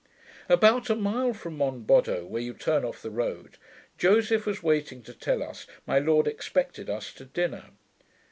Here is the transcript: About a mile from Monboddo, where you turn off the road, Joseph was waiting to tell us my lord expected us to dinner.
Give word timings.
About 0.49 0.89
a 0.89 0.95
mile 0.95 1.31
from 1.31 1.59
Monboddo, 1.59 2.25
where 2.25 2.41
you 2.41 2.55
turn 2.55 2.83
off 2.83 3.03
the 3.03 3.11
road, 3.11 3.57
Joseph 3.99 4.47
was 4.47 4.63
waiting 4.63 5.03
to 5.03 5.13
tell 5.13 5.43
us 5.43 5.67
my 5.85 5.99
lord 5.99 6.25
expected 6.25 6.89
us 6.89 7.13
to 7.13 7.23
dinner. 7.25 7.65